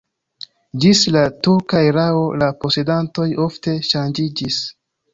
[0.85, 4.63] Ĝis la turka erao la posedantoj ofte ŝanĝiĝis.